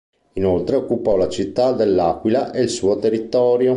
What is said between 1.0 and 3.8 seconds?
la città dell'Aquila e il suo territorio.